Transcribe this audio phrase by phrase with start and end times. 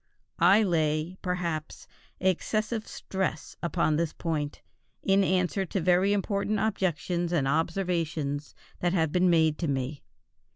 [0.39, 1.85] I lay, perhaps,
[2.19, 4.63] excessive stress upon this point,
[5.03, 10.01] in answer to very important objections and observations that have been made to me.